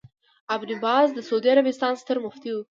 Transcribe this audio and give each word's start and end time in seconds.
ابن 0.53 0.69
باز 0.83 1.07
د 1.13 1.19
سعودي 1.27 1.49
عربستان 1.53 1.93
ستر 2.01 2.17
مفتي 2.25 2.49
وو 2.53 2.61